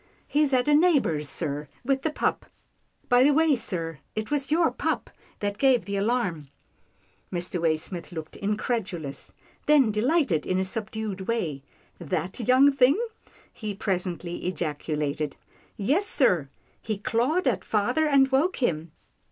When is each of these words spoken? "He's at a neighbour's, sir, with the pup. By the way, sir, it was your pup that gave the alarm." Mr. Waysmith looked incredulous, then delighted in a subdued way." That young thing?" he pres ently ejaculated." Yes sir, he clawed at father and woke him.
"He's 0.27 0.51
at 0.51 0.67
a 0.67 0.73
neighbour's, 0.73 1.29
sir, 1.29 1.67
with 1.85 2.01
the 2.01 2.09
pup. 2.09 2.47
By 3.07 3.23
the 3.23 3.35
way, 3.35 3.55
sir, 3.55 3.99
it 4.15 4.31
was 4.31 4.49
your 4.49 4.71
pup 4.71 5.11
that 5.41 5.59
gave 5.59 5.85
the 5.85 5.95
alarm." 5.95 6.47
Mr. 7.31 7.61
Waysmith 7.61 8.11
looked 8.11 8.35
incredulous, 8.35 9.31
then 9.67 9.91
delighted 9.91 10.47
in 10.47 10.57
a 10.57 10.65
subdued 10.65 11.27
way." 11.27 11.61
That 11.99 12.39
young 12.39 12.71
thing?" 12.71 12.99
he 13.53 13.75
pres 13.75 14.07
ently 14.07 14.43
ejaculated." 14.45 15.35
Yes 15.77 16.07
sir, 16.07 16.47
he 16.81 16.97
clawed 16.97 17.45
at 17.45 17.63
father 17.63 18.07
and 18.07 18.27
woke 18.31 18.55
him. 18.55 18.91